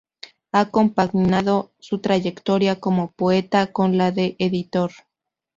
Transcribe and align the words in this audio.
Ha 0.51 0.71
compaginado 0.71 1.73
su 1.77 1.99
trayectoria 1.99 2.79
como 2.79 3.11
poeta 3.11 3.71
con 3.71 3.99
la 3.99 4.11
de 4.11 4.35
editor. 4.39 4.89